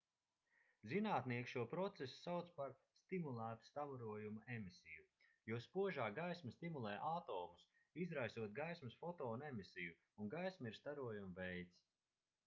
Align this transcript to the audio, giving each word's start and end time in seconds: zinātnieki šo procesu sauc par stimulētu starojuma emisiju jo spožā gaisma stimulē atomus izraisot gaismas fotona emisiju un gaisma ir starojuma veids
zinātnieki 0.91 1.49
šo 1.49 1.63
procesu 1.73 2.15
sauc 2.21 2.47
par 2.59 2.71
stimulētu 2.85 3.67
starojuma 3.69 4.47
emisiju 4.55 5.05
jo 5.51 5.59
spožā 5.67 6.07
gaisma 6.21 6.53
stimulē 6.57 6.95
atomus 7.11 7.67
izraisot 8.07 8.57
gaismas 8.63 8.97
fotona 9.05 9.53
emisiju 9.53 9.95
un 10.25 10.33
gaisma 10.35 10.73
ir 10.75 10.81
starojuma 10.83 11.33
veids 11.43 11.79